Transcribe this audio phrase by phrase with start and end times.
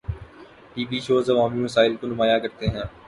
[0.73, 2.85] T V shows عوامی مسائل کو نمایاں کرتے ہیں۔